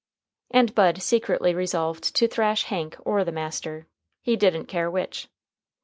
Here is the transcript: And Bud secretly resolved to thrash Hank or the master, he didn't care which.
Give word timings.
And 0.49 0.73
Bud 0.73 0.99
secretly 0.99 1.53
resolved 1.53 2.15
to 2.15 2.27
thrash 2.27 2.63
Hank 2.63 2.95
or 3.05 3.23
the 3.23 3.31
master, 3.31 3.85
he 4.23 4.35
didn't 4.35 4.65
care 4.65 4.89
which. 4.89 5.29